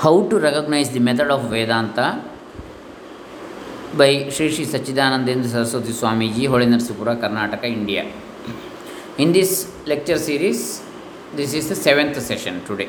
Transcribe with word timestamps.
How 0.00 0.14
to 0.30 0.36
recognize 0.38 0.90
the 0.94 1.02
method 1.08 1.32
of 1.32 1.44
Vedanta 1.52 1.98
by 3.98 4.10
Shri 4.30 4.46
Shri 4.50 4.64
Sachchidanandendra 4.64 5.48
Saraswati 5.48 5.92
Swamiji 5.92 6.44
Holenarasipura 6.46 7.12
Karnataka 7.14 7.62
India 7.72 8.02
in 9.18 9.32
this 9.34 9.54
lecture 9.88 10.20
series 10.20 10.64
this 11.36 11.54
is 11.54 11.68
the 11.72 11.76
seventh 11.82 12.20
session 12.28 12.58
today 12.68 12.86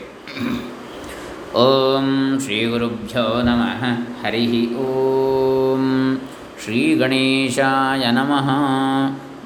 Om 1.61 2.07
Shri 2.43 2.59
ಗುರುಭ್ಯೋ 2.65 3.25
ನಮಃ 3.41 3.81
ಹರಿ 4.23 4.45
ಓಂ 4.85 5.83
ಶ್ರೀ 6.63 6.81
ಗಣೇಶಾಯ 6.95 8.05
ನಮಃ 8.11 8.47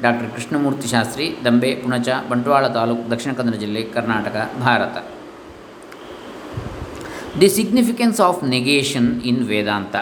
doctor 0.02 0.30
Krishnamurthy 0.36 0.88
Shastri 0.88 1.28
Dambe 1.46 1.70
Punacha 1.76 2.10
Bantwal 2.30 2.66
taluk 2.74 3.04
Dakshina 3.12 3.34
Kannada 3.34 3.56
ಜಿಲ್ಲೆ 3.56 3.84
Karnataka 3.94 4.36
Bharat 4.62 4.98
the 7.43 7.51
significance 7.59 8.21
of 8.29 8.41
negation 8.57 9.11
in 9.33 9.43
Vedanta 9.53 9.97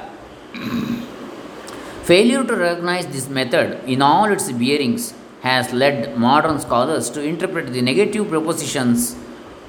Failure 2.08 2.42
to 2.50 2.54
recognize 2.56 3.06
this 3.14 3.26
method 3.38 3.66
in 3.94 4.00
all 4.00 4.28
its 4.34 4.46
bearings 4.60 5.02
has 5.42 5.64
led 5.74 6.16
modern 6.16 6.58
scholars 6.58 7.10
to 7.10 7.20
interpret 7.22 7.66
the 7.74 7.82
negative 7.82 8.24
propositions 8.30 9.14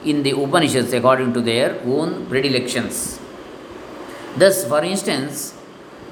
in 0.05 0.23
the 0.23 0.31
Upanishads 0.31 0.93
according 0.93 1.33
to 1.33 1.41
their 1.41 1.69
own 1.85 2.25
predilections. 2.27 3.19
Thus, 4.37 4.65
for 4.65 4.81
instance, 4.83 5.53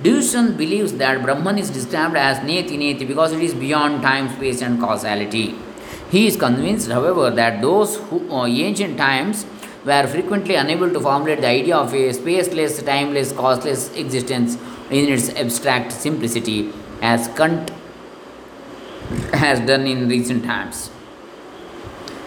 Dushan 0.03 0.57
believes 0.57 0.93
that 0.93 1.23
Brahman 1.23 1.57
is 1.57 1.69
described 1.69 2.17
as 2.17 2.39
Neti 2.39 2.77
Neti 2.77 3.07
because 3.07 3.31
it 3.31 3.41
is 3.41 3.53
beyond 3.53 4.01
time, 4.01 4.27
space, 4.35 4.61
and 4.61 4.79
causality. 4.79 5.55
He 6.11 6.27
is 6.27 6.35
convinced, 6.35 6.91
however, 6.91 7.29
that 7.31 7.61
those 7.61 7.97
who 7.97 8.29
uh, 8.31 8.45
ancient 8.45 8.97
times 8.97 9.45
were 9.84 10.06
frequently 10.06 10.54
unable 10.54 10.90
to 10.92 11.00
formulate 11.00 11.40
the 11.40 11.48
idea 11.48 11.76
of 11.76 11.92
a 11.92 12.10
spaceless, 12.10 12.84
timeless, 12.84 13.32
causeless 13.32 13.92
existence 13.94 14.56
in 14.90 15.08
its 15.08 15.30
abstract 15.30 15.92
simplicity, 15.92 16.72
as 17.00 17.28
Kant 17.36 17.70
has 19.32 19.60
done 19.60 19.86
in 19.86 20.08
recent 20.08 20.44
times. 20.44 20.90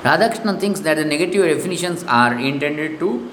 Radhakrishnan 0.04 0.60
thinks 0.60 0.82
that 0.82 0.96
the 0.96 1.06
negative 1.06 1.46
definitions 1.46 2.04
are 2.04 2.38
intended 2.38 3.00
to 3.00 3.32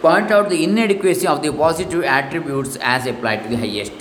point 0.00 0.30
out 0.30 0.48
the 0.48 0.64
inadequacy 0.64 1.26
of 1.26 1.42
the 1.42 1.52
positive 1.52 2.02
attributes 2.04 2.76
as 2.80 3.06
applied 3.06 3.42
to 3.44 3.48
the 3.48 3.56
highest. 3.56 3.92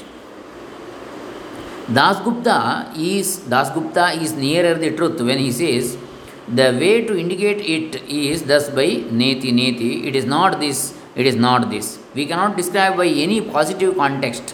Dasgupta 1.87 2.97
is 2.97 3.41
Dasgupta 3.41 4.19
is 4.19 4.33
nearer 4.33 4.73
the 4.73 4.95
truth 4.95 5.21
when 5.21 5.37
he 5.37 5.51
says 5.51 5.97
the 6.47 6.77
way 6.79 7.03
to 7.05 7.17
indicate 7.17 7.59
it 7.61 8.03
is 8.07 8.43
thus 8.43 8.69
by 8.69 8.87
neti 9.21 9.51
neti. 9.51 10.05
It 10.05 10.15
is 10.15 10.25
not 10.25 10.59
this. 10.59 10.93
It 11.15 11.25
is 11.25 11.35
not 11.35 11.69
this. 11.69 11.97
We 12.13 12.25
cannot 12.25 12.55
describe 12.55 12.97
by 12.97 13.07
any 13.07 13.41
positive 13.41 13.95
context, 13.95 14.51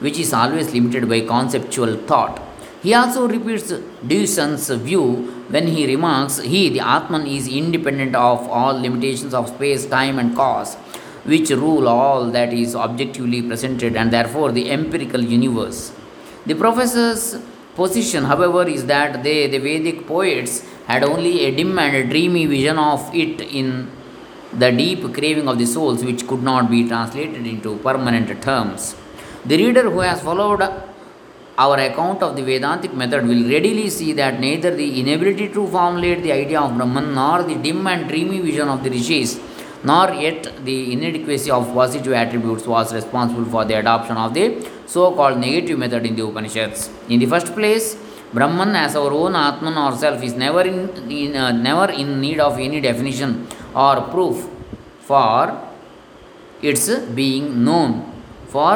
which 0.00 0.18
is 0.18 0.32
always 0.32 0.72
limited 0.72 1.08
by 1.08 1.20
conceptual 1.20 1.96
thought. 1.96 2.40
He 2.82 2.94
also 2.94 3.28
repeats 3.28 3.72
Deussen's 4.06 4.68
view 4.70 5.44
when 5.48 5.66
he 5.66 5.86
remarks 5.86 6.38
he, 6.38 6.68
the 6.68 6.80
Atman, 6.80 7.26
is 7.26 7.48
independent 7.48 8.14
of 8.14 8.48
all 8.48 8.80
limitations 8.80 9.34
of 9.34 9.48
space, 9.48 9.86
time, 9.86 10.18
and 10.18 10.34
cause, 10.36 10.74
which 11.24 11.50
rule 11.50 11.88
all 11.88 12.30
that 12.30 12.52
is 12.52 12.74
objectively 12.74 13.42
presented 13.42 13.96
and 13.96 14.10
therefore 14.10 14.52
the 14.52 14.70
empirical 14.70 15.20
universe. 15.20 15.92
The 16.46 16.54
professor's 16.54 17.38
position, 17.74 18.24
however, 18.24 18.68
is 18.68 18.86
that 18.86 19.22
they, 19.22 19.46
the 19.46 19.58
Vedic 19.58 20.06
poets, 20.06 20.64
had 20.86 21.02
only 21.02 21.44
a 21.46 21.50
dim 21.54 21.78
and 21.78 21.96
a 21.96 22.04
dreamy 22.04 22.46
vision 22.46 22.78
of 22.78 23.14
it 23.14 23.40
in 23.40 23.90
the 24.52 24.70
deep 24.70 25.12
craving 25.12 25.48
of 25.48 25.58
the 25.58 25.66
souls, 25.66 26.04
which 26.04 26.26
could 26.26 26.42
not 26.42 26.70
be 26.70 26.86
translated 26.86 27.46
into 27.46 27.76
permanent 27.78 28.42
terms. 28.42 28.94
The 29.44 29.56
reader 29.56 29.90
who 29.90 30.00
has 30.00 30.22
followed 30.22 30.62
our 31.56 31.78
account 31.78 32.22
of 32.22 32.34
the 32.36 32.42
Vedantic 32.42 32.92
method 32.94 33.26
will 33.26 33.48
readily 33.48 33.88
see 33.88 34.12
that 34.12 34.40
neither 34.40 34.74
the 34.74 35.00
inability 35.00 35.48
to 35.48 35.66
formulate 35.68 36.22
the 36.22 36.32
idea 36.32 36.60
of 36.60 36.76
Brahman 36.76 37.14
nor 37.14 37.42
the 37.42 37.54
dim 37.54 37.86
and 37.86 38.08
dreamy 38.08 38.40
vision 38.40 38.68
of 38.68 38.82
the 38.82 38.90
rishis 38.90 39.38
nor 39.90 40.06
yet 40.24 40.42
the 40.64 40.92
inadequacy 40.94 41.50
of 41.50 41.72
positive 41.74 42.14
attributes 42.22 42.66
was 42.66 42.94
responsible 42.94 43.44
for 43.54 43.64
the 43.64 43.74
adoption 43.82 44.16
of 44.16 44.32
the 44.38 44.46
so 44.86 45.12
called 45.18 45.38
negative 45.38 45.78
method 45.78 46.06
in 46.06 46.16
the 46.16 46.24
Upanishads. 46.24 46.90
In 47.08 47.20
the 47.20 47.26
first 47.26 47.54
place, 47.54 47.96
Brahman 48.32 48.74
as 48.74 48.96
our 48.96 49.12
own 49.12 49.36
Atman 49.36 49.76
or 49.84 49.92
self 49.96 50.22
is 50.22 50.34
never 50.34 50.62
in, 50.62 50.78
in 51.10 51.36
uh, 51.36 51.52
never 51.52 51.92
in 51.92 52.20
need 52.20 52.40
of 52.40 52.58
any 52.58 52.80
definition 52.80 53.46
or 53.74 53.94
proof 54.14 54.48
for 55.00 55.60
its 56.62 56.88
being 57.20 57.64
known. 57.64 57.90
For 58.48 58.74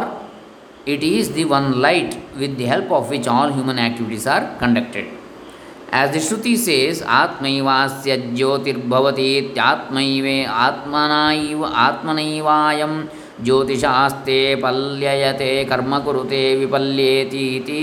it 0.86 1.02
is 1.02 1.32
the 1.32 1.44
one 1.44 1.80
light 1.80 2.12
with 2.36 2.56
the 2.56 2.66
help 2.66 2.90
of 2.90 3.10
which 3.10 3.26
all 3.26 3.52
human 3.52 3.78
activities 3.78 4.26
are 4.26 4.56
conducted. 4.58 5.17
As 5.94 6.10
the 6.12 6.20
Shruti 6.20 6.56
says 6.56 7.02
आत्मैवास्य 7.12 8.16
ज्योतिर्भवतीत्यात्मैवे 8.34 10.42
आत्मनाइव 10.64 11.64
ज्योतिषास्ते 13.44 14.54
पल्ययते 14.62 15.64
कर्म 15.64 15.98
कुरुते 16.04 16.42
विपल्येतीति 16.56 17.82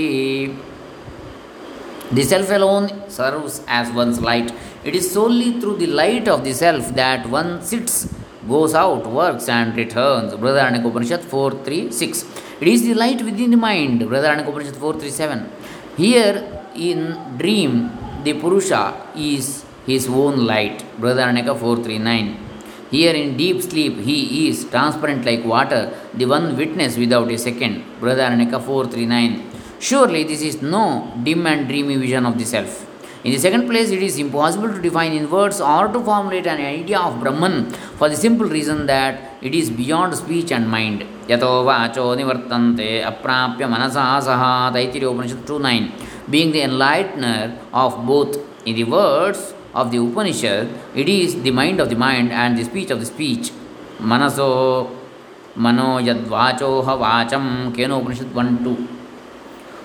the 2.14 2.24
self 2.24 2.50
alone 2.52 2.86
serves 3.10 3.60
as 3.70 3.90
one's 3.94 4.20
light 4.22 4.50
it 4.86 4.94
is 4.94 5.08
solely 5.08 5.52
through 5.60 5.76
the 5.76 5.88
light 5.92 6.28
of 6.28 6.40
the 6.42 6.52
self 6.54 6.90
that 6.98 7.26
one 7.30 7.58
sits 7.70 8.04
goes 8.48 8.74
out 8.76 9.06
works 9.12 9.48
and 9.48 9.76
returns 9.76 10.34
Brihadaranyaka 10.40 10.86
Upanishad 10.86 11.20
four 11.30 11.62
three 11.66 11.88
six 11.92 12.24
it 12.62 12.68
is 12.68 12.90
the 12.90 12.96
light 12.96 13.22
within 13.40 13.50
the 13.50 13.54
mind 13.60 14.06
Brihadaranyaka 14.08 14.48
Upanishad 14.48 14.74
four 14.80 14.98
three 15.00 15.10
seven 15.10 15.42
here 15.98 16.36
in 16.76 17.38
dream, 17.38 17.90
the 18.24 18.34
Purusha 18.34 18.94
is 19.16 19.64
his 19.86 20.08
own 20.08 20.46
light. 20.46 20.84
Brihadaranyaka 21.00 21.58
439. 21.58 22.38
Here 22.90 23.14
in 23.14 23.36
deep 23.36 23.62
sleep, 23.62 23.98
he 23.98 24.48
is 24.48 24.64
transparent 24.64 25.24
like 25.24 25.44
water, 25.44 25.92
the 26.14 26.24
one 26.24 26.56
witness 26.56 26.96
without 26.96 27.30
a 27.30 27.38
second. 27.38 27.84
Brihadaranyaka 28.00 28.62
439. 28.62 29.42
Surely 29.78 30.24
this 30.24 30.42
is 30.42 30.62
no 30.62 31.12
dim 31.22 31.46
and 31.46 31.68
dreamy 31.68 31.96
vision 31.96 32.24
of 32.26 32.38
the 32.38 32.44
self. 32.44 32.86
In 33.24 33.32
the 33.32 33.38
second 33.38 33.68
place, 33.68 33.90
it 33.90 34.02
is 34.02 34.18
impossible 34.18 34.72
to 34.72 34.80
define 34.80 35.12
in 35.12 35.28
words 35.28 35.60
or 35.60 35.88
to 35.88 36.00
formulate 36.00 36.46
an 36.46 36.60
idea 36.60 36.98
of 36.98 37.20
Brahman 37.20 37.70
for 37.98 38.08
the 38.08 38.16
simple 38.16 38.46
reason 38.46 38.86
that 38.86 39.32
it 39.42 39.54
is 39.54 39.68
beyond 39.68 40.14
speech 40.14 40.52
and 40.52 40.68
mind. 40.68 41.04
Yato 41.28 41.64
vacho 41.64 42.14
nivartante 42.16 43.02
aprapya 43.02 43.68
manasa 43.68 44.20
saha 44.20 44.72
Taittiriya 44.72 45.10
Upanishad 45.12 45.44
2.9 45.44 46.30
Being 46.30 46.52
the 46.52 46.60
enlightener 46.60 47.56
of 47.72 48.06
both 48.06 48.38
in 48.64 48.76
the 48.76 48.84
words 48.84 49.54
of 49.74 49.90
the 49.90 49.98
Upanishad, 49.98 50.68
it 50.94 51.08
is 51.08 51.42
the 51.42 51.50
mind 51.50 51.80
of 51.80 51.88
the 51.88 51.96
mind 51.96 52.32
and 52.32 52.56
the 52.58 52.64
speech 52.64 52.90
of 52.90 53.00
the 53.00 53.06
speech. 53.06 53.52
Manaso 54.00 54.90
mano 55.56 55.98
yadvacho 55.98 56.84
vacham 56.84 57.74
Kena 57.74 58.00
Upanishad 58.00 58.34
1 58.34 58.64
2 58.64 58.88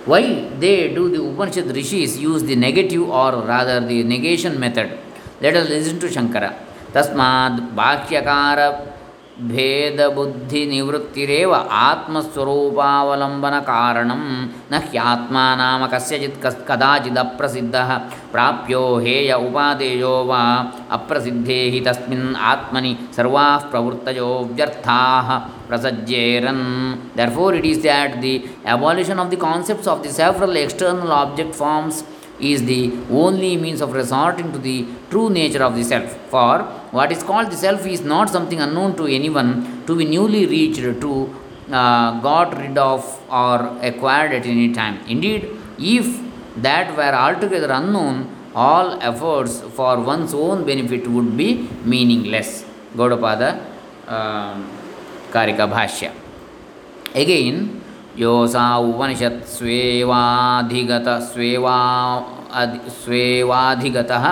why 0.05 0.49
they 0.57 0.93
do 0.95 1.09
the 1.09 1.21
Upanishad 1.21 1.75
rishis 1.75 2.17
use 2.17 2.41
the 2.43 2.55
negative 2.55 3.07
or 3.07 3.33
rather 3.43 3.79
the 3.79 4.03
negation 4.03 4.59
method? 4.59 4.97
Let 5.39 5.55
us 5.55 5.69
listen 5.69 5.99
to 5.99 6.07
Shankara. 6.07 6.55
Tasmad 6.91 7.75
Bhakyakara 7.75 8.90
ಭೇದಬುದ್ಧಿನಿವೃತ್ತಿರೇವ 9.49 11.53
ಆತ್ಮಸ್ವರೂಪಾವಲಂಬನ 11.81 13.53
ಕಾರಣ 13.65 14.11
ನ 14.71 14.75
ಹ್ಯಾತ್ಮ 14.85 15.37
ನಾಮ 15.55 15.87
ಕಸ್ಯಚಿತ್ 15.87 16.43
ಕಸ್ 16.43 16.67
ಕದಾಚಿದಪ್ರಸಿದ್ಧ 16.67 17.75
ಪ್ರಾಪ್ಯೋ 18.31 18.99
ಹೇಯ 18.99 19.33
ಉಪಾದೇಯೋ 19.39 20.25
ವಾ 20.25 20.71
ಅಪ್ರಸಿದ್ಧೇ 20.91 21.69
ಹಿ 21.69 21.79
ತಸ್ಮಿನ್ 21.79 22.35
ಆತ್ಮನಿ 22.43 22.97
ಸರ್ವಾ 23.15 23.61
ಪ್ರವೃತ್ತಯೋ 23.71 24.47
ವ್ಯರ್ಥಾ 24.51 25.31
ಪ್ರಸಜ್ಜೇರನ್ 25.67 26.97
therefore 27.31 27.55
it 27.55 27.65
is 27.65 27.83
that 27.83 28.23
the 28.23 28.43
abolition 28.71 29.19
of 29.19 29.31
the 29.31 29.47
concepts 29.47 29.87
of 29.87 30.03
the 30.03 30.13
several 30.13 30.57
external 30.57 31.17
object 31.17 31.55
forms 31.55 32.03
is 32.41 32.65
the 32.65 32.91
only 33.09 33.57
means 33.57 33.81
of 33.81 33.93
resorting 33.93 34.51
to 34.51 34.57
the 34.57 34.85
true 35.09 35.29
nature 35.29 35.63
of 35.63 35.75
the 35.75 35.83
self. 35.83 36.11
For 36.29 36.63
what 36.91 37.11
is 37.11 37.23
called 37.23 37.51
the 37.51 37.57
self 37.57 37.85
is 37.85 38.01
not 38.01 38.29
something 38.29 38.59
unknown 38.59 38.95
to 38.97 39.05
anyone 39.07 39.83
to 39.87 39.95
be 39.95 40.05
newly 40.05 40.45
reached, 40.45 40.81
to 41.01 41.35
uh, 41.71 42.19
got 42.21 42.57
rid 42.57 42.77
of, 42.77 43.03
or 43.29 43.77
acquired 43.81 44.33
at 44.33 44.45
any 44.45 44.73
time. 44.73 44.99
Indeed, 45.07 45.49
if 45.79 46.19
that 46.57 46.95
were 46.97 47.15
altogether 47.15 47.71
unknown, 47.71 48.35
all 48.53 49.01
efforts 49.01 49.61
for 49.61 49.99
one's 49.99 50.33
own 50.33 50.65
benefit 50.65 51.07
would 51.07 51.37
be 51.37 51.69
meaningless. 51.85 52.65
Gaudapada 52.95 53.65
uh, 54.07 54.61
Karika 55.31 55.69
Bhashya. 55.71 56.11
Again, 57.15 57.80
योसा 58.19 58.65
उपनिषत् 58.77 59.45
स्वेवाधिगत 59.55 61.07
स्वेवा 61.31 61.77
अधि 62.61 62.79
स्वेवाधिगतः 63.01 64.25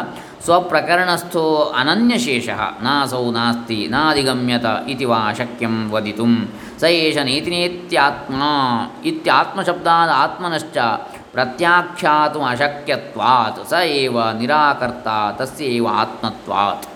स्वप्रकरणस्थो 0.46 1.46
अनन्यशेषः 1.80 2.62
नासौ 2.86 3.24
नास्ति 3.38 3.80
नाधिगम्यत 3.92 4.66
इति 4.92 5.06
वा 5.12 5.22
शक्यं 5.40 5.76
वदितुं 5.94 6.34
स 6.82 6.84
एष 6.84 7.18
नेतिनेत्यात्मा 7.30 8.52
इत्यात्मशब्दात् 9.12 10.12
आत्मनश्च 10.24 10.78
प्रत्याख्यातुम् 11.34 12.48
अशक्यत्वात्। 12.52 13.66
स 13.72 13.74
एव 13.98 14.16
निराकर्ता 14.40 15.20
तस्य 15.40 15.66
एव 15.76 15.88
आत्मत्वात्। 16.04 16.88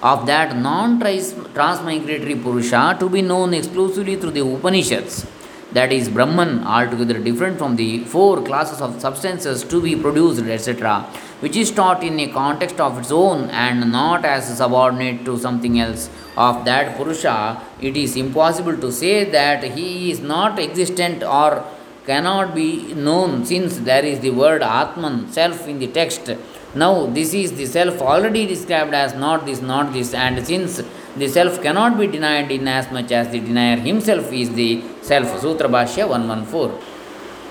Of 0.00 0.26
that 0.26 0.54
non 0.56 0.90
transmigratory 1.00 2.36
Purusha 2.42 2.96
to 3.00 3.08
be 3.08 3.20
known 3.20 3.52
exclusively 3.52 4.14
through 4.14 4.30
the 4.30 4.44
Upanishads, 4.46 5.26
that 5.72 5.92
is 5.92 6.08
Brahman, 6.08 6.64
altogether 6.64 7.18
different 7.18 7.58
from 7.58 7.76
the 7.76 8.04
four 8.04 8.42
classes 8.42 8.80
of 8.80 9.00
substances 9.00 9.64
to 9.64 9.80
be 9.82 9.94
produced, 9.94 10.42
etc., 10.42 11.00
which 11.40 11.56
is 11.56 11.70
taught 11.70 12.02
in 12.02 12.18
a 12.20 12.28
context 12.28 12.80
of 12.80 12.98
its 12.98 13.12
own 13.12 13.50
and 13.50 13.92
not 13.92 14.24
as 14.24 14.56
subordinate 14.56 15.24
to 15.24 15.38
something 15.38 15.78
else. 15.78 16.08
Of 16.36 16.64
that 16.64 16.96
Purusha, 16.96 17.62
it 17.80 17.96
is 17.96 18.16
impossible 18.16 18.76
to 18.78 18.90
say 18.90 19.24
that 19.24 19.62
he 19.62 20.10
is 20.10 20.20
not 20.20 20.58
existent 20.58 21.22
or 21.22 21.64
cannot 22.06 22.54
be 22.54 22.94
known 22.94 23.44
since 23.44 23.78
there 23.78 24.04
is 24.04 24.20
the 24.20 24.30
word 24.30 24.62
Atman, 24.62 25.30
self, 25.30 25.68
in 25.68 25.78
the 25.78 25.88
text 25.88 26.30
now, 26.74 27.06
this 27.06 27.32
is 27.32 27.52
the 27.52 27.64
self 27.64 28.02
already 28.02 28.46
described 28.46 28.92
as 28.92 29.14
not 29.14 29.46
this, 29.46 29.62
not 29.62 29.92
this, 29.94 30.12
and 30.12 30.46
since 30.46 30.82
the 31.16 31.28
self 31.28 31.60
cannot 31.60 31.98
be 31.98 32.06
denied 32.08 32.50
in 32.50 32.68
as 32.68 32.90
much 32.90 33.12
as 33.12 33.28
the 33.28 33.40
denier 33.40 33.76
himself 33.78 34.32
is 34.32 34.50
the 34.52 34.70
self. 35.02 35.40
Sutra 35.40 35.68
Bhashya 35.68 36.08
114. 36.08 36.70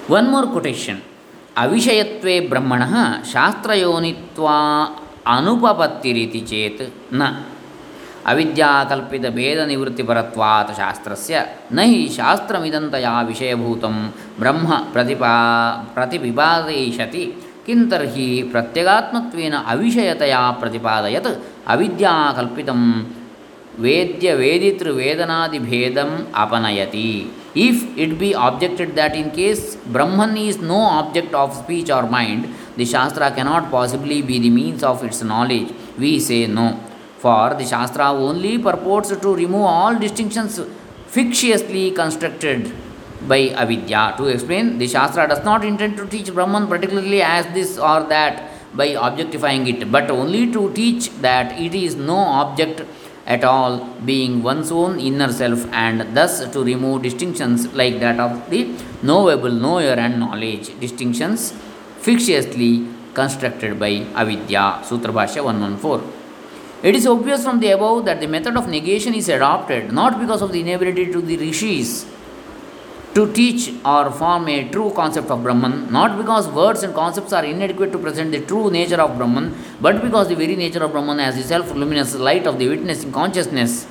One 0.10 0.30
more 0.30 0.48
quotation. 0.48 0.98
ಅವಿಷಯತ್ವೇ 1.58 2.34
ಬ್ರಹ್ಮಣ 2.50 2.84
ಶಾಸ್ತ್ರಯೋನಿತ್ವ 3.32 4.48
ಅನುಪಪತ್ತಿರಿತಿ 5.28 6.42
ಚೇತ್ 6.42 6.84
ನ 7.14 7.24
ಅವಿದ್ಯಾಕಲ್ಪಿತ 8.32 9.26
ಭೇದ 9.30 9.60
ನಿವೃತ್ತಿಪರತ್ವಾತ್ 9.66 10.72
ಶಾಸ್ತ್ರಸ್ಯ 10.80 11.36
ನ 11.72 11.86
ಹಿ 11.92 12.08
ಶಾಸ್ತ್ರಮಿದಂತಯಾ 12.18 13.14
ವಿಷಯಭೂತಂ 13.22 13.96
ಬ್ರಹ್ಮ 14.40 14.70
ಪ್ರತಿಪಾ 14.94 15.34
ಪ್ರತಿಪಿಪಾದಯಿಷತಿ 15.96 17.24
ಕಿಂತರ್ಹಿ 17.66 18.28
ಪ್ರತ್ಯಗಾತ್ಮತ್ವೇನ 18.52 19.56
ಅವಿಷಯತೆಯ 19.74 20.36
ಪ್ರತಿಪಾದಯತ್ 20.60 21.32
ಅವಿದ್ಯಾಕಲ್ಪಿತಂ 21.68 22.82
ವೇದ್ಯ 23.78 24.28
ವೇದಿತೃ 24.36 24.92
ವೇದನಾದಿಭೇದಂ 25.00 26.12
ಅಪನಯತಿ 26.44 27.10
if 27.66 27.82
it 28.04 28.16
be 28.20 28.30
objected 28.46 28.92
that 28.96 29.16
in 29.20 29.30
case 29.36 29.62
Brahman 29.92 30.36
is 30.46 30.60
no 30.66 30.80
object 30.98 31.36
of 31.36 31.54
speech 31.60 31.92
or 31.98 32.08
mind 32.12 32.46
the 32.80 32.88
shastra 32.94 33.30
cannot 33.38 33.68
possibly 33.72 34.20
be 34.30 34.38
the 34.46 34.52
means 34.58 34.84
of 34.84 35.04
its 35.08 35.24
knowledge 35.32 35.70
we 36.00 36.14
say 36.28 36.40
no 36.58 36.68
for 37.24 37.54
the 37.62 37.68
shastra 37.68 38.02
only 38.26 38.54
purports 38.68 39.14
to 39.24 39.32
remove 39.36 39.68
all 39.76 39.98
distinctions 40.00 40.58
fictitiously 41.12 41.86
constructed 42.00 42.66
by 43.30 43.42
avidya 43.62 44.02
to 44.18 44.26
explain 44.30 44.68
the 44.82 44.88
shastra 44.90 45.22
does 45.32 45.46
not 45.46 45.64
intend 45.66 45.96
to 45.98 46.06
teach 46.12 46.30
Brahman 46.32 46.68
particularly 46.68 47.22
as 47.30 47.50
this 47.56 47.74
or 47.92 48.06
that 48.10 48.38
by 48.74 48.88
objectifying 48.88 49.68
it, 49.68 49.92
but 49.92 50.10
only 50.12 50.52
to 50.52 50.72
teach 50.74 51.10
that 51.22 51.60
it 51.60 51.74
is 51.74 51.96
no 51.96 52.18
object 52.18 52.82
at 53.26 53.44
all, 53.44 53.86
being 54.06 54.42
one's 54.42 54.72
own 54.72 55.00
inner 55.00 55.32
self, 55.32 55.66
and 55.74 56.16
thus 56.16 56.50
to 56.52 56.64
remove 56.64 57.02
distinctions 57.02 57.72
like 57.74 58.00
that 58.00 58.20
of 58.20 58.50
the 58.50 58.74
knowable, 59.04 59.52
knower, 59.52 59.96
and 60.06 60.20
knowledge, 60.20 60.80
distinctions 60.80 61.54
fictiously 62.00 62.88
constructed 63.14 63.80
by 63.80 64.06
avidya. 64.16 64.82
Sutra 64.84 65.12
Bhashya 65.12 65.44
114. 65.44 66.14
It 66.84 66.96
is 66.96 67.08
obvious 67.08 67.44
from 67.44 67.60
the 67.60 67.72
above 67.72 68.06
that 68.06 68.20
the 68.22 68.28
method 68.28 68.56
of 68.56 68.68
negation 68.70 69.14
is 69.14 69.28
adopted 69.30 69.92
not 69.92 70.20
because 70.20 70.42
of 70.42 70.52
the 70.52 70.62
inability 70.62 71.12
to 71.12 71.22
the 71.22 71.36
rishis 71.38 72.06
to 73.18 73.24
teach 73.38 73.62
or 73.94 74.04
form 74.20 74.48
a 74.56 74.70
true 74.74 74.90
concept 75.00 75.30
of 75.34 75.42
Brahman, 75.46 75.92
not 75.92 76.18
because 76.20 76.48
words 76.62 76.84
and 76.84 76.94
concepts 76.94 77.34
are 77.34 77.44
inadequate 77.44 77.92
to 77.92 77.98
present 77.98 78.32
the 78.32 78.42
true 78.50 78.70
nature 78.70 79.02
of 79.06 79.18
Brahman, 79.18 79.48
but 79.82 80.02
because 80.04 80.28
the 80.28 80.36
very 80.36 80.56
nature 80.56 80.84
of 80.84 80.92
Brahman 80.92 81.20
as 81.20 81.36
the 81.36 81.46
self 81.54 81.72
luminous 81.72 82.14
light 82.28 82.46
of 82.46 82.60
the 82.60 82.68
witnessing 82.74 83.12
consciousness 83.12 83.88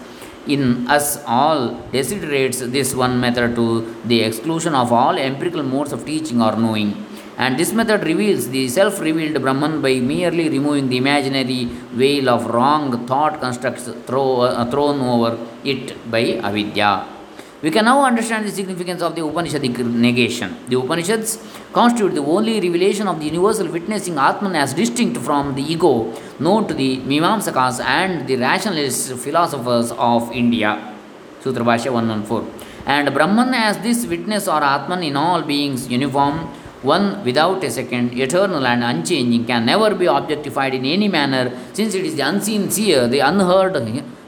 in 0.47 0.63
us 0.97 1.09
all 1.27 1.61
desiderates 1.91 2.61
this 2.77 2.95
one 2.95 3.19
method 3.25 3.57
to 3.57 3.67
the 4.05 4.21
exclusion 4.29 4.77
of 4.83 4.93
all 4.93 5.19
empirical 5.19 5.65
modes 5.65 5.93
of 5.93 6.07
teaching 6.07 6.41
or 6.41 6.55
knowing. 6.55 6.91
And 7.37 7.59
this 7.59 7.73
method 7.73 8.05
reveals 8.05 8.49
the 8.49 8.69
self 8.69 9.01
revealed 9.01 9.43
Brahman 9.43 9.83
by 9.83 9.95
merely 10.15 10.49
removing 10.49 10.89
the 10.89 10.99
imaginary 10.99 11.65
veil 12.03 12.29
of 12.29 12.47
wrong 12.47 13.07
thought 13.09 13.41
constructs 13.41 13.91
throw, 14.07 14.43
uh, 14.43 14.71
thrown 14.71 15.01
over 15.01 15.37
it 15.65 16.11
by 16.11 16.25
avidya. 16.51 17.16
We 17.63 17.71
can 17.71 17.87
now 17.87 18.05
understand 18.05 18.45
the 18.47 18.51
significance 18.51 19.01
of 19.01 19.15
the 19.15 19.23
Upanishadic 19.23 19.79
negation. 19.79 20.55
The 20.69 20.79
Upanishads 20.79 21.39
constitute 21.73 22.15
the 22.15 22.21
only 22.21 22.61
revelation 22.61 23.09
of 23.09 23.19
the 23.19 23.25
universal 23.25 23.69
witnessing 23.69 24.19
Atman 24.19 24.55
as 24.55 24.75
distinct 24.75 25.17
from 25.19 25.55
the 25.55 25.63
ego 25.63 26.13
known 26.39 26.69
to 26.69 26.75
the 26.75 26.99
Mimamsakas 26.99 27.81
and 27.81 28.29
the 28.29 28.37
rationalist 28.37 29.15
philosophers 29.15 29.91
of 29.93 30.31
India. 30.33 30.95
Sutra 31.41 31.65
Bhashya 31.65 31.91
114. 31.91 32.53
And 32.85 33.15
Brahman 33.15 33.55
as 33.55 33.79
this 33.79 34.05
witness 34.05 34.49
or 34.49 34.63
Atman 34.63 35.03
in 35.03 35.17
all 35.17 35.41
beings 35.41 35.89
uniform, 35.89 36.41
one 36.83 37.25
without 37.25 37.65
a 37.65 37.71
second, 37.71 38.13
eternal 38.19 38.67
and 38.67 38.85
unchanging, 38.85 39.47
can 39.47 39.65
never 39.65 39.95
be 39.95 40.05
objectified 40.05 40.75
in 40.75 40.85
any 40.85 41.09
manner, 41.09 41.59
since 41.73 41.95
it 41.95 42.05
is 42.05 42.17
the 42.17 42.23
unseen 42.23 42.71
seer, 42.71 43.09
the 43.09 43.21
unheard 43.21 43.77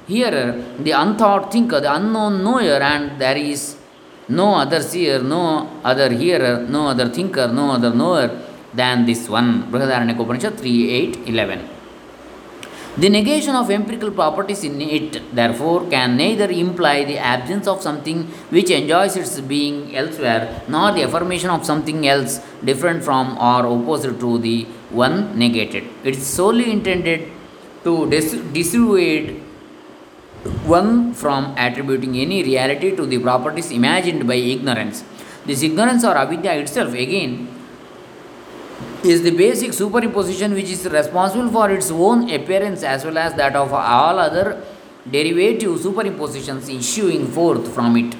hearer, 0.08 0.50
the 0.86 0.92
unthought 1.02 1.52
thinker, 1.52 1.80
the 1.80 1.92
unknown 1.94 2.42
knower, 2.42 2.80
and 2.92 3.20
there 3.20 3.36
is 3.36 3.76
no 4.28 4.54
other 4.56 4.82
seer, 4.82 5.22
no 5.22 5.42
other 5.84 6.10
hearer, 6.12 6.66
no 6.76 6.88
other 6.88 7.08
thinker, 7.08 7.48
no 7.48 7.72
other 7.72 7.92
knower 7.94 8.28
than 8.74 9.06
this 9.06 9.28
one. 9.28 9.70
Brihadaranyaka 9.70 10.20
Upanishad 10.20 10.58
3 10.58 10.90
8 10.90 11.28
11. 11.28 11.68
The 13.02 13.08
negation 13.08 13.54
of 13.54 13.70
empirical 13.70 14.10
properties 14.10 14.64
in 14.64 14.80
it, 14.80 15.32
therefore, 15.32 15.88
can 15.88 16.16
neither 16.16 16.50
imply 16.50 17.04
the 17.04 17.16
absence 17.16 17.68
of 17.68 17.80
something 17.80 18.24
which 18.50 18.70
enjoys 18.70 19.16
its 19.16 19.40
being 19.40 19.94
elsewhere, 19.94 20.62
nor 20.66 20.90
the 20.90 21.04
affirmation 21.04 21.50
of 21.50 21.64
something 21.64 22.08
else 22.08 22.40
different 22.64 23.04
from 23.04 23.38
or 23.38 23.60
opposite 23.74 24.18
to 24.18 24.38
the 24.38 24.64
one 24.90 25.38
negated. 25.38 25.84
It 26.02 26.16
is 26.16 26.26
solely 26.26 26.72
intended 26.72 27.30
to 27.84 28.10
dissuade 28.10 29.37
one 30.64 31.12
from 31.14 31.54
attributing 31.56 32.16
any 32.16 32.42
reality 32.42 32.94
to 32.94 33.06
the 33.06 33.18
properties 33.18 33.70
imagined 33.70 34.26
by 34.26 34.34
ignorance. 34.34 35.04
This 35.44 35.62
ignorance 35.62 36.04
or 36.04 36.16
avidya 36.16 36.52
itself, 36.54 36.94
again, 36.94 37.48
is 39.02 39.22
the 39.22 39.30
basic 39.30 39.70
superimposition 39.70 40.54
which 40.54 40.70
is 40.70 40.86
responsible 40.86 41.50
for 41.50 41.70
its 41.70 41.90
own 41.90 42.30
appearance 42.30 42.82
as 42.82 43.04
well 43.04 43.18
as 43.18 43.34
that 43.34 43.56
of 43.56 43.72
all 43.72 44.18
other 44.18 44.62
derivative 45.10 45.78
superimpositions 45.78 46.68
issuing 46.68 47.26
forth 47.26 47.72
from 47.74 47.96
it. 47.96 48.14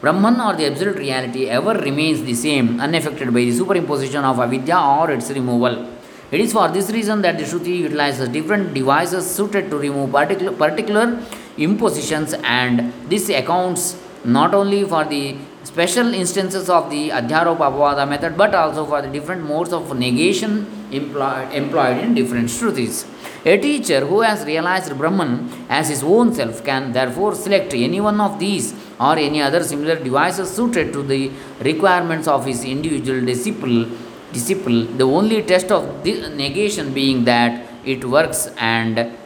Brahman 0.00 0.40
or 0.40 0.54
the 0.54 0.66
absolute 0.66 0.98
reality 0.98 1.48
ever 1.48 1.72
remains 1.72 2.22
the 2.22 2.34
same, 2.34 2.80
unaffected 2.80 3.28
by 3.28 3.40
the 3.40 3.52
superimposition 3.52 4.22
of 4.22 4.38
avidya 4.38 4.78
or 4.78 5.10
its 5.10 5.30
removal. 5.30 5.88
It 6.30 6.40
is 6.40 6.52
for 6.52 6.68
this 6.68 6.90
reason 6.90 7.22
that 7.22 7.38
the 7.38 7.44
Shruti 7.44 7.78
utilizes 7.78 8.28
different 8.28 8.74
devices 8.74 9.30
suited 9.30 9.70
to 9.70 9.78
remove 9.78 10.10
particular, 10.10 10.52
particular 10.52 11.22
impositions 11.58 12.34
and 12.42 12.92
this 13.08 13.28
accounts 13.28 14.00
not 14.24 14.54
only 14.54 14.84
for 14.84 15.04
the 15.04 15.36
special 15.64 16.14
instances 16.14 16.68
of 16.68 16.90
the 16.90 17.10
Adhyaropa 17.10 17.66
Apavada 17.70 18.08
method 18.08 18.36
but 18.36 18.54
also 18.54 18.84
for 18.84 19.02
the 19.02 19.08
different 19.08 19.42
modes 19.42 19.72
of 19.72 19.96
negation 19.98 20.66
employed, 20.92 21.52
employed 21.52 21.98
in 21.98 22.14
different 22.14 22.48
Shrutis. 22.48 23.06
A 23.44 23.58
teacher 23.58 24.00
who 24.00 24.22
has 24.22 24.44
realized 24.44 24.96
Brahman 24.98 25.48
as 25.68 25.88
his 25.88 26.02
own 26.02 26.34
self 26.34 26.64
can 26.64 26.92
therefore 26.92 27.34
select 27.34 27.74
any 27.74 28.00
one 28.00 28.20
of 28.20 28.38
these 28.38 28.74
or 28.98 29.16
any 29.16 29.40
other 29.40 29.62
similar 29.62 29.96
devices 29.96 30.50
suited 30.50 30.92
to 30.92 31.02
the 31.02 31.30
requirements 31.60 32.26
of 32.26 32.44
his 32.44 32.64
individual 32.64 33.24
disciple 33.24 33.86
disciple, 34.32 34.84
the 34.84 35.04
only 35.04 35.42
test 35.42 35.70
of 35.70 36.02
the 36.04 36.28
negation 36.30 36.92
being 36.92 37.24
that 37.24 37.52
it 37.84 38.04
works 38.04 38.48
and 38.58 39.16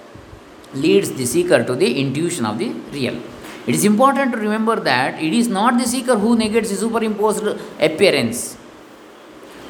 leads 0.74 1.12
the 1.12 1.26
seeker 1.26 1.64
to 1.64 1.74
the 1.74 2.00
intuition 2.00 2.46
of 2.46 2.58
the 2.58 2.70
real. 2.92 3.20
It 3.66 3.74
is 3.74 3.84
important 3.84 4.32
to 4.32 4.38
remember 4.38 4.76
that 4.76 5.22
it 5.22 5.32
is 5.32 5.48
not 5.48 5.78
the 5.78 5.86
seeker 5.86 6.16
who 6.16 6.36
negates 6.36 6.70
the 6.70 6.76
superimposed 6.76 7.46
appearance, 7.78 8.56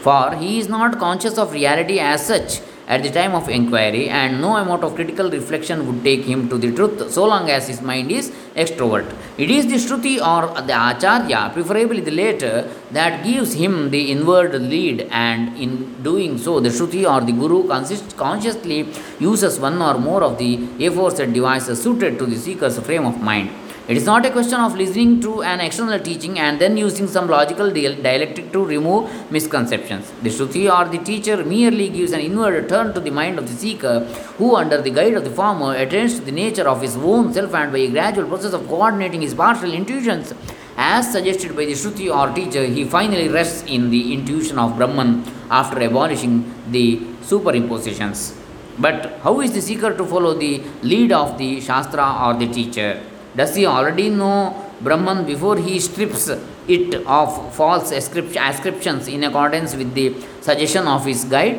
for 0.01 0.35
he 0.37 0.59
is 0.59 0.69
not 0.69 0.99
conscious 0.99 1.39
of 1.39 1.53
reality 1.53 1.99
as 1.99 2.27
such, 2.27 2.61
at 2.87 3.03
the 3.03 3.11
time 3.11 3.35
of 3.35 3.49
inquiry, 3.49 4.09
and 4.09 4.41
no 4.41 4.57
amount 4.57 4.83
of 4.83 4.95
critical 4.95 5.31
reflection 5.31 5.87
would 5.87 6.03
take 6.03 6.25
him 6.25 6.49
to 6.49 6.59
the 6.59 6.73
truth 6.73 7.11
so 7.11 7.25
long 7.25 7.49
as 7.51 7.69
his 7.69 7.81
mind 7.81 8.11
is 8.11 8.31
extrovert. 8.57 9.09
It 9.39 9.51
is 9.51 9.67
the 9.67 9.77
Shruti 9.77 10.17
or 10.21 10.61
the 10.63 10.77
Acharya, 10.91 11.51
preferably 11.53 12.01
the 12.01 12.11
latter, 12.11 12.69
that 12.91 13.25
gives 13.25 13.53
him 13.55 13.91
the 13.91 14.11
inward 14.11 14.55
lead, 14.55 15.09
and 15.11 15.57
in 15.57 16.03
doing 16.03 16.39
so, 16.39 16.61
the 16.61 16.71
Shruti 16.71 17.09
or 17.11 17.25
the 17.25 17.33
Guru 17.33 17.67
consist- 17.67 18.17
consciously 18.17 18.89
uses 19.19 19.61
one 19.61 19.81
or 19.81 19.99
more 19.99 20.23
of 20.23 20.39
the 20.39 20.87
aforesaid 20.87 21.33
devices 21.33 21.83
suited 21.83 22.19
to 22.19 22.27
the 22.27 22.37
seeker's 22.37 22.79
frame 22.81 23.07
of 23.07 23.21
mind. 23.21 23.51
It 23.91 23.97
is 23.97 24.05
not 24.07 24.25
a 24.25 24.31
question 24.31 24.61
of 24.61 24.77
listening 24.77 25.21
to 25.23 25.43
an 25.43 25.59
external 25.59 25.99
teaching 25.99 26.39
and 26.39 26.61
then 26.61 26.77
using 26.77 27.09
some 27.09 27.27
logical 27.27 27.73
dialectic 27.73 28.53
to 28.53 28.65
remove 28.65 29.11
misconceptions. 29.33 30.13
The 30.23 30.31
Shruti 30.31 30.71
or 30.75 30.89
the 30.89 30.99
teacher 30.99 31.45
merely 31.45 31.89
gives 31.89 32.13
an 32.13 32.21
inward 32.21 32.69
turn 32.69 32.95
to 32.95 33.01
the 33.01 33.11
mind 33.11 33.41
of 33.41 33.49
the 33.49 33.57
seeker, 33.57 34.05
who, 34.39 34.55
under 34.55 34.81
the 34.81 34.91
guide 34.91 35.15
of 35.15 35.25
the 35.25 35.31
former, 35.31 35.75
attains 35.75 36.21
to 36.21 36.25
the 36.25 36.31
nature 36.31 36.69
of 36.69 36.81
his 36.81 36.95
own 36.95 37.33
self 37.33 37.53
and 37.53 37.73
by 37.73 37.79
a 37.79 37.91
gradual 37.91 38.29
process 38.29 38.53
of 38.53 38.69
coordinating 38.69 39.23
his 39.23 39.35
partial 39.35 39.75
intuitions, 39.75 40.35
as 40.77 41.11
suggested 41.11 41.57
by 41.57 41.65
the 41.65 41.73
Shruti 41.73 42.09
or 42.17 42.33
teacher, 42.33 42.65
he 42.65 42.85
finally 42.85 43.29
rests 43.29 43.65
in 43.67 43.91
the 43.91 44.13
intuition 44.13 44.57
of 44.61 44.77
Brahman 44.77 45.25
after 45.51 45.81
abolishing 45.81 46.45
the 46.71 46.99
superimpositions. 47.23 48.37
But 48.79 49.19
how 49.25 49.41
is 49.41 49.53
the 49.53 49.61
seeker 49.61 49.97
to 49.97 50.07
follow 50.07 50.35
the 50.35 50.63
lead 50.83 51.11
of 51.11 51.39
the 51.39 51.61
Shastra 51.61 52.19
or 52.25 52.35
the 52.39 52.47
teacher? 52.47 53.03
Does 53.36 53.54
he 53.56 53.66
already 53.66 54.10
know 54.10 54.38
Brahman 54.82 55.20
before 55.26 55.58
he 55.58 55.80
strips 55.80 56.26
it 56.68 56.94
of 57.20 57.30
false 57.54 57.92
ascriptions 57.92 59.08
in 59.08 59.24
accordance 59.24 59.76
with 59.76 59.94
the 59.94 60.08
suggestion 60.42 60.88
of 60.88 61.06
his 61.06 61.24
guide? 61.26 61.58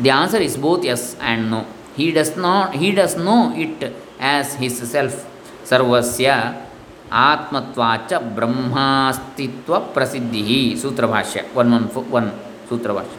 The 0.00 0.10
answer 0.10 0.38
is 0.38 0.56
both 0.56 0.84
yes 0.84 1.16
and 1.20 1.50
no. 1.50 1.60
He 1.96 2.06
does 2.12 2.32
not 2.36 2.74
he 2.74 2.90
does 2.92 3.14
know 3.16 3.40
it 3.56 3.78
as 4.34 4.54
his 4.54 4.76
self. 4.94 5.16
ಸರ್ವಸ್ಯ 5.70 6.28
ಆತ್ಮತ್ವಾಚ 7.28 8.12
ಬ್ರಹ್ಮಾಸ್ತಿತ್ವ 8.36 9.78
ಪ್ರಸಿದ್ಧಿ 9.96 10.42
Sutrabhashya 10.82 11.40
one 11.60 11.72
one 11.78 11.86
four 11.94 12.00
one 12.18 12.28
ಸೂತ್ರಭಾಷ್ಯ 12.68 13.16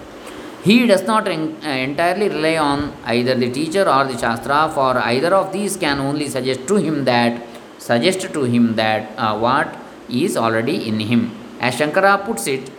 he 0.65 0.85
does 0.85 1.03
not 1.03 1.27
en- 1.27 1.55
uh, 1.63 1.69
entirely 1.69 2.29
rely 2.29 2.57
on 2.57 2.93
either 3.05 3.35
the 3.35 3.49
teacher 3.51 3.87
or 3.89 4.03
the 4.05 4.17
shastra, 4.17 4.69
for 4.73 4.97
either 4.97 5.33
of 5.33 5.51
these 5.51 5.75
can 5.75 5.99
only 5.99 6.27
suggest 6.27 6.67
to 6.67 6.75
him 6.75 7.05
that 7.05 7.41
suggest 7.79 8.21
to 8.33 8.43
him 8.43 8.75
that 8.75 9.11
uh, 9.17 9.37
what 9.37 9.75
is 10.09 10.37
already 10.37 10.87
in 10.87 10.99
him. 10.99 11.31
As 11.59 11.75
Shankara 11.75 12.25
puts 12.25 12.47
it, 12.47 12.69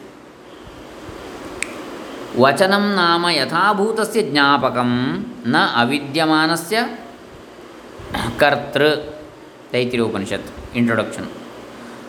वचनं 2.43 2.85
नाम 2.97 3.25
यथाभूतस्य 3.29 4.23
ज्ञापकं 4.33 4.91
न 5.53 5.55
अविद्यमानस्य 5.83 6.77
कर्तृ 8.41 8.89
Taittiriyopanishad 9.73 10.49
introduction 10.81 11.29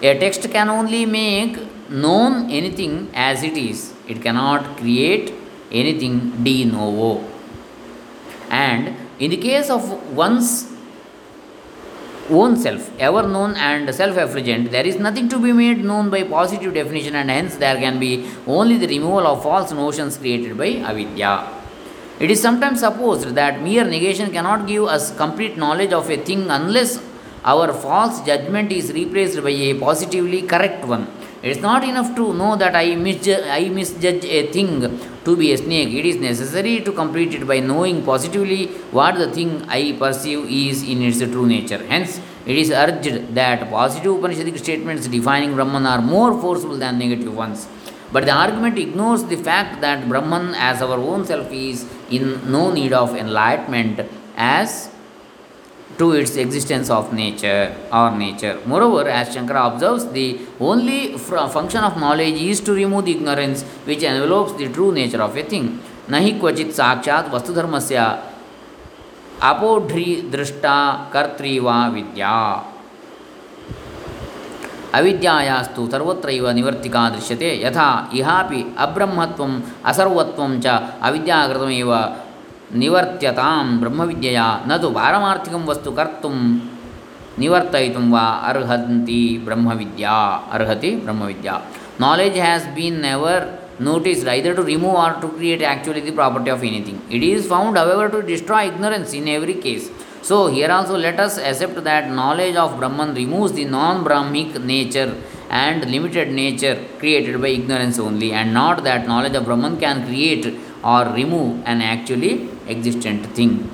A 0.05 0.19
text 0.19 0.49
can 0.51 0.69
only 0.69 1.05
make 1.05 1.57
known 1.89 2.49
anything 2.51 3.09
as 3.13 3.41
it 3.41 3.57
is. 3.57 3.93
It 4.05 4.21
cannot 4.21 4.75
create 4.77 5.33
anything 5.70 6.42
de 6.42 6.64
novo. 6.64 7.24
And 8.50 8.96
in 9.18 9.30
the 9.30 9.36
case 9.36 9.70
of 9.70 10.14
one's 10.14 10.72
own 12.30 12.56
self, 12.56 12.90
ever 12.98 13.26
known 13.26 13.54
and 13.56 13.92
self 13.94 14.16
effulgent, 14.16 14.70
there 14.70 14.86
is 14.86 14.96
nothing 14.96 15.28
to 15.28 15.38
be 15.38 15.52
made 15.52 15.84
known 15.84 16.10
by 16.10 16.22
positive 16.24 16.74
definition, 16.74 17.14
and 17.14 17.30
hence 17.30 17.56
there 17.56 17.76
can 17.76 17.98
be 17.98 18.28
only 18.46 18.76
the 18.76 18.86
removal 18.86 19.26
of 19.26 19.42
false 19.42 19.72
notions 19.72 20.16
created 20.16 20.56
by 20.56 20.68
avidya. 20.90 21.48
It 22.20 22.30
is 22.30 22.42
sometimes 22.42 22.80
supposed 22.80 23.28
that 23.36 23.62
mere 23.62 23.84
negation 23.84 24.32
cannot 24.32 24.66
give 24.66 24.84
us 24.84 25.16
complete 25.16 25.56
knowledge 25.56 25.92
of 25.92 26.10
a 26.10 26.16
thing 26.16 26.50
unless 26.50 27.00
our 27.44 27.72
false 27.72 28.20
judgment 28.26 28.72
is 28.72 28.92
replaced 28.92 29.42
by 29.42 29.50
a 29.50 29.74
positively 29.74 30.42
correct 30.42 30.84
one. 30.84 31.06
It 31.42 31.50
is 31.52 31.60
not 31.60 31.84
enough 31.84 32.16
to 32.16 32.34
know 32.34 32.56
that 32.56 32.74
I, 32.74 32.86
misju- 33.06 33.48
I 33.48 33.68
misjudge 33.68 34.24
a 34.24 34.48
thing 34.48 35.00
to 35.28 35.36
be 35.36 35.52
a 35.52 35.58
snake. 35.58 35.90
It 36.00 36.06
is 36.10 36.16
necessary 36.16 36.80
to 36.86 36.92
complete 36.92 37.34
it 37.38 37.46
by 37.46 37.60
knowing 37.60 38.02
positively 38.10 38.66
what 38.98 39.16
the 39.22 39.30
thing 39.36 39.50
I 39.78 39.82
perceive 40.02 40.40
is 40.64 40.82
in 40.82 41.02
its 41.02 41.18
true 41.18 41.46
nature. 41.46 41.80
Hence, 41.92 42.20
it 42.46 42.56
is 42.62 42.70
urged 42.70 43.34
that 43.34 43.70
positive 43.70 44.12
Upanishadic 44.18 44.58
statements 44.58 45.06
defining 45.06 45.54
Brahman 45.54 45.86
are 45.86 46.00
more 46.00 46.30
forceful 46.40 46.76
than 46.84 46.98
negative 46.98 47.34
ones. 47.44 47.68
But 48.10 48.24
the 48.24 48.32
argument 48.32 48.78
ignores 48.78 49.24
the 49.24 49.36
fact 49.36 49.82
that 49.82 50.08
Brahman, 50.08 50.54
as 50.54 50.80
our 50.80 50.98
own 50.98 51.26
self, 51.26 51.52
is 51.52 51.84
in 52.10 52.50
no 52.50 52.72
need 52.72 52.94
of 52.94 53.14
enlightenment 53.14 54.00
as 54.34 54.90
to 55.98 56.12
its 56.12 56.36
existence 56.36 56.88
of 56.90 57.12
nature 57.12 57.74
or 57.92 58.10
nature. 58.16 58.58
Moreover, 58.66 59.08
as 59.08 59.34
Shankara 59.34 59.72
observes, 59.72 60.06
the 60.12 60.38
only 60.60 61.18
function 61.18 61.82
of 61.82 61.96
knowledge 61.98 62.40
is 62.40 62.60
to 62.60 62.72
remove 62.72 63.04
the 63.06 63.12
ignorance 63.12 63.62
which 63.84 64.02
envelopes 64.02 64.52
the 64.54 64.68
true 64.68 64.92
nature 64.92 65.22
of 65.22 65.36
a 65.36 65.42
thing. 65.42 65.68
नहि 66.10 66.30
क्वचित् 66.40 66.72
साक्षात् 66.76 67.26
वस्तुधर्मस्य 67.32 67.96
अपोढ्री 69.48 70.04
दृष्टा 70.32 70.76
कर्त्री 71.12 71.58
वा 71.66 71.76
विद्या 71.94 72.36
अविद्यायास्तु 74.98 75.82
सर्वत्रैव 75.92 76.48
निवर्तिका 76.58 77.02
दृश्यते 77.16 77.50
यथा 77.64 77.88
इहापि 78.18 78.60
अब्रह्मत्वम् 78.86 79.60
असर्वत्वं 79.90 80.54
च 80.64 80.80
अविद्याकृतमेव 81.08 81.92
निवर्त्यतां 82.76 83.64
ब्रह्मविद्यया 83.80 84.46
न 84.68 84.76
तु 84.80 84.88
पारमार्थिकं 84.96 85.62
वस्तु 85.68 85.90
कर्तुं 85.98 86.34
निवर्तयितुं 87.40 88.04
वा 88.10 88.24
ब्रह्म 89.46 89.72
विद्या 89.80 90.16
अर्हति 90.56 90.90
ब्रह्मविद्या. 91.04 91.54
Knowledge 92.00 92.36
has 92.46 92.66
been 92.74 93.00
never 93.02 93.46
noticed 93.86 94.28
either 94.28 94.56
to 94.56 94.62
remove 94.62 94.96
or 95.04 95.12
to 95.22 95.28
create 95.38 95.62
actual 95.72 95.98
इति 95.98 96.10
property 96.18 96.50
of 96.50 96.64
anything 96.64 96.98
it 97.16 97.24
is 97.24 97.48
found 97.48 97.78
however 97.78 98.12
to 98.12 98.20
destroy 98.32 98.60
ignorance 98.70 99.14
in 99.14 99.28
every 99.36 99.54
case 99.64 99.88
so 100.28 100.46
here 100.54 100.70
also 100.76 100.96
let 101.06 101.20
us 101.20 101.38
accept 101.50 101.80
that 101.88 102.12
knowledge 102.20 102.56
of 102.64 102.76
Brahman 102.78 103.14
removes 103.16 103.54
the 103.58 103.64
non 103.76 104.04
Brahmic 104.04 104.56
nature 104.70 105.16
and 105.52 105.84
limited 105.94 106.32
nature 106.40 106.74
created 107.00 107.40
by 107.42 107.50
ignorance 107.58 108.00
only 108.06 108.30
and 108.30 108.52
not 108.52 108.80
that 108.88 109.08
knowledge 109.14 109.36
of 109.36 109.44
Brahman 109.44 109.76
can 109.84 110.04
create 110.06 110.44
or 110.84 111.04
remove 111.12 111.62
an 111.64 111.82
actually 111.82 112.48
existent 112.68 113.26
thing. 113.36 113.70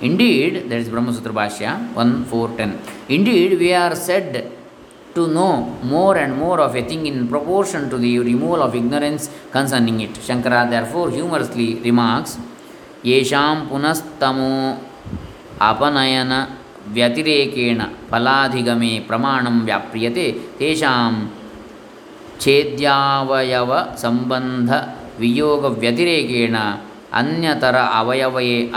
Indeed, 0.00 0.70
that 0.70 0.78
is 0.78 0.88
Brahma 0.88 1.12
Sutra 1.12 1.32
Bhashya 1.32 1.92
1 1.94 2.24
4 2.24 2.56
10. 2.56 2.80
Indeed, 3.08 3.58
we 3.58 3.72
are 3.72 3.96
said 3.96 4.52
to 5.14 5.26
know 5.26 5.76
more 5.82 6.16
and 6.16 6.36
more 6.36 6.60
of 6.60 6.76
a 6.76 6.82
thing 6.82 7.06
in 7.06 7.26
proportion 7.26 7.90
to 7.90 7.98
the 7.98 8.18
removal 8.20 8.62
of 8.62 8.74
ignorance 8.74 9.28
concerning 9.50 10.00
it. 10.00 10.14
Shankara 10.14 10.70
therefore 10.70 11.10
humorously 11.10 11.74
remarks, 11.76 12.38
येषां 13.06 13.54
पुनस्तमो 13.68 14.52
अपनयन 15.62 16.32
व्यतिरेकेण 16.94 17.80
फलाधिगमे 18.10 18.92
प्रमाणं 19.08 19.60
व्याप्रियते 19.66 20.26
तेषां 20.60 21.12
छेद्यावयव 22.42 23.72
संबंध 25.18 25.24
वियोग 25.24 25.64
व्यतिरेकेण 25.78 26.56
अन्यतर 27.12 27.74
अवयवे 27.74 28.70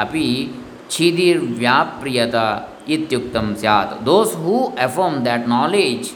हू 4.43 4.55
affirm 4.77 5.23
that 5.23 5.47
knowledge 5.47 6.07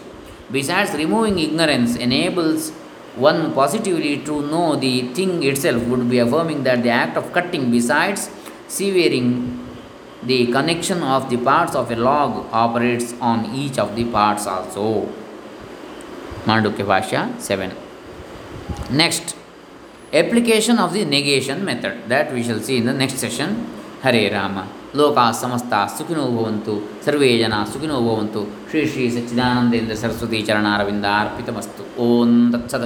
besides 0.52 0.94
removing 1.02 1.38
ignorance 1.40 1.96
enables 1.96 2.72
one 3.18 3.54
positively 3.54 4.18
to 4.18 4.42
know 4.48 4.76
the 4.76 5.14
thing 5.14 5.44
itself 5.44 5.84
would 5.84 6.10
be 6.10 6.20
affirming 6.20 6.64
that 6.64 6.84
the 6.84 6.90
act 6.90 7.18
of 7.18 7.32
cutting 7.32 7.70
besides 7.72 8.30
severing 8.68 9.30
the 10.24 10.48
connection 10.48 11.04
of 11.04 11.30
the 11.30 11.38
parts 11.38 11.76
of 11.76 11.92
a 11.92 11.96
log 11.96 12.46
operates 12.52 13.14
on 13.22 13.46
each 13.56 13.78
of 13.78 13.96
the 13.96 14.06
parts 14.06 14.48
also 14.48 15.08
Mandukya 16.46 16.86
Bhashya 16.86 17.40
7 17.40 17.72
next 18.92 19.36
application 20.16 20.78
of 20.78 20.94
the 20.94 21.04
negation 21.08 21.58
method 21.66 21.96
that 22.08 22.34
we 22.34 22.42
shall 22.44 22.62
see 22.62 22.78
in 22.78 22.86
the 22.86 22.98
next 23.04 23.18
session 23.18 23.50
hare 24.04 24.26
rama 24.34 24.64
ಲೋಕ 24.96 25.18
ಸಮಸ್ತ 25.40 25.74
ಸುಖಿನೋ 25.98 26.26
ಭವಂತು 26.36 26.74
ಸರ್ವೇ 27.06 27.30
ಜನ 27.38 27.56
ಸುಖಿನೋ 27.72 27.96
ಭವಂತು 28.02 28.42
ಶ್ರೀ 28.70 28.82
ಶ್ರೀ 28.86 29.06
ಸಚ್ಚಿದಾನಂದೇಂದ್ರ 29.10 29.96
ಸರಸ್ವತಿ 29.96 30.40
ಚರಣಾರವಿಂದ 30.42 31.08
ಅರ್ಪಿತಮಸ್ತು 31.22 31.84
ಓಂ 32.04 32.32
ತತ್ಸದ 32.54 32.86